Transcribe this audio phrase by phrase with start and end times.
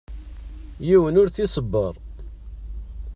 [0.87, 1.93] Yiwen ur t-iṣebber.